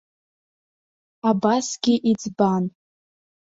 [1.29, 2.63] Абасгьы иӡбан.